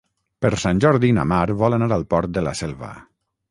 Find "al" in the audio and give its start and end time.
1.99-2.09